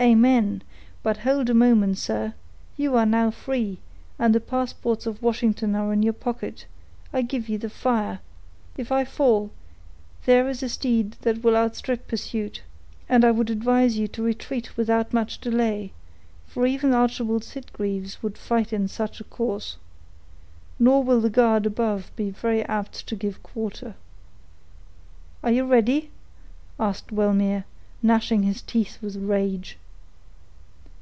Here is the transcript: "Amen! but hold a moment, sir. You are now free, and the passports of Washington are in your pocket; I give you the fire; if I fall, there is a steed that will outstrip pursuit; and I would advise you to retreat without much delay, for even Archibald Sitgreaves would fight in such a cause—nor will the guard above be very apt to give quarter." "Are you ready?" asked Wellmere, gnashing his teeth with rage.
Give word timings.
"Amen! 0.00 0.62
but 1.04 1.18
hold 1.18 1.48
a 1.48 1.54
moment, 1.54 1.96
sir. 1.96 2.34
You 2.76 2.96
are 2.96 3.06
now 3.06 3.30
free, 3.30 3.78
and 4.18 4.34
the 4.34 4.40
passports 4.40 5.06
of 5.06 5.22
Washington 5.22 5.76
are 5.76 5.92
in 5.92 6.02
your 6.02 6.12
pocket; 6.12 6.66
I 7.12 7.22
give 7.22 7.48
you 7.48 7.56
the 7.56 7.70
fire; 7.70 8.18
if 8.76 8.90
I 8.90 9.04
fall, 9.04 9.52
there 10.26 10.48
is 10.48 10.60
a 10.60 10.68
steed 10.68 11.12
that 11.20 11.44
will 11.44 11.54
outstrip 11.56 12.08
pursuit; 12.08 12.62
and 13.08 13.24
I 13.24 13.30
would 13.30 13.48
advise 13.48 13.96
you 13.96 14.08
to 14.08 14.24
retreat 14.24 14.76
without 14.76 15.12
much 15.12 15.38
delay, 15.40 15.92
for 16.48 16.66
even 16.66 16.92
Archibald 16.92 17.44
Sitgreaves 17.44 18.20
would 18.24 18.36
fight 18.36 18.72
in 18.72 18.88
such 18.88 19.20
a 19.20 19.24
cause—nor 19.30 21.04
will 21.04 21.20
the 21.20 21.30
guard 21.30 21.64
above 21.64 22.10
be 22.16 22.30
very 22.30 22.64
apt 22.64 23.06
to 23.06 23.14
give 23.14 23.40
quarter." 23.44 23.94
"Are 25.44 25.52
you 25.52 25.64
ready?" 25.64 26.10
asked 26.80 27.12
Wellmere, 27.12 27.66
gnashing 28.02 28.42
his 28.42 28.62
teeth 28.62 28.98
with 29.00 29.14
rage. 29.14 29.78